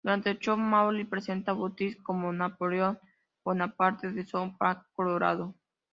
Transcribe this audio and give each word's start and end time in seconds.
Durante 0.03 0.31
el 0.31 0.39
show, 0.39 0.57
Maury 0.57 1.05
presenta 1.05 1.51
a 1.51 1.53
Butters 1.53 1.95
como 1.97 2.33
"Napoleón 2.33 2.97
Bonaparte 3.45 4.11
de 4.11 4.25
South 4.25 4.57
Park, 4.57 4.87
Colorado". 4.93 5.53